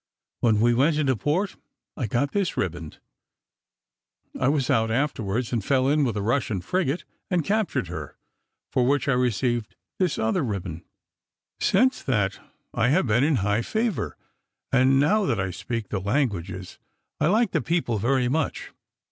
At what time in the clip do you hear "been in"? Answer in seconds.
13.05-13.35